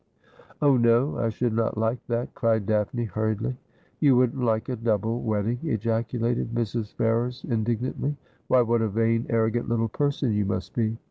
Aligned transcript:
'Oh 0.63 0.77
no; 0.77 1.19
I 1.19 1.29
should 1.29 1.53
not 1.53 1.77
like 1.77 1.99
that,' 2.07 2.33
cried 2.33 2.65
Daphne 2.65 3.03
hurriedly. 3.05 3.55
'You 3.99 4.15
wouldn't 4.15 4.41
like 4.43 4.67
a 4.67 4.75
double 4.75 5.21
wedding!' 5.21 5.59
ejaculated 5.61 6.55
Mrs. 6.55 6.91
Ferrers 6.95 7.45
indignantly.' 7.47 8.17
Why, 8.47 8.63
what 8.63 8.81
a 8.81 8.89
vain, 8.89 9.27
arrogant 9.29 9.69
little 9.69 9.89
person 9.89 10.31
you 10.33 10.43
must 10.43 10.73
be. 10.73 10.97